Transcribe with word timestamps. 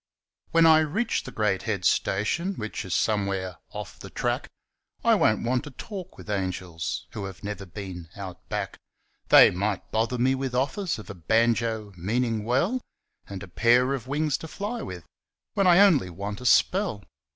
When 0.49 0.65
I 0.65 0.79
reach 0.79 1.25
the 1.25 1.31
great 1.31 1.61
head 1.69 1.85
station 1.85 2.55
Which 2.55 2.85
is 2.85 2.95
somewhere 2.95 3.57
'off 3.71 3.99
the 3.99 4.09
track' 4.09 4.49
I 5.03 5.13
won't 5.13 5.43
want 5.43 5.63
to 5.65 5.69
talk 5.69 6.17
with 6.17 6.27
angels 6.27 7.05
Who 7.11 7.25
have 7.25 7.43
never 7.43 7.67
been 7.67 8.09
out 8.15 8.49
back; 8.49 8.79
They 9.29 9.51
might 9.51 9.91
bother 9.91 10.17
me 10.17 10.33
with 10.33 10.55
offers 10.55 10.97
Of 10.97 11.11
a 11.11 11.13
banjo 11.13 11.93
meanin' 11.95 12.43
well 12.43 12.81
And 13.29 13.43
a 13.43 13.47
pair 13.47 13.93
of 13.93 14.07
wings 14.07 14.39
to 14.39 14.47
fly 14.47 14.81
with, 14.81 15.05
When 15.53 15.67
I 15.67 15.77
only 15.77 16.09
want 16.09 16.41
a 16.41 16.47
spell. 16.47 17.03